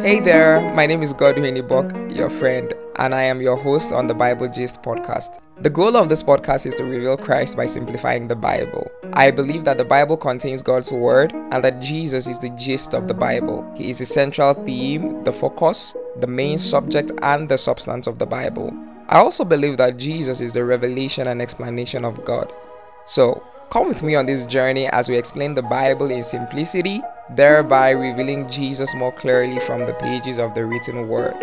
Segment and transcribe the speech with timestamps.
[0.00, 4.06] Hey there, my name is Godwin Ibok, your friend, and I am your host on
[4.06, 5.40] the Bible Gist podcast.
[5.60, 8.88] The goal of this podcast is to reveal Christ by simplifying the Bible.
[9.14, 13.08] I believe that the Bible contains God's word and that Jesus is the gist of
[13.08, 13.68] the Bible.
[13.76, 18.26] He is the central theme, the focus, the main subject, and the substance of the
[18.26, 18.72] Bible.
[19.08, 22.52] I also believe that Jesus is the revelation and explanation of God.
[23.04, 27.90] So, come with me on this journey as we explain the Bible in simplicity, thereby
[27.90, 31.34] revealing Jesus more clearly from the pages of the written word.